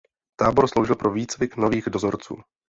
[0.35, 2.37] Tábor sloužil pro výcvik nových dozorců.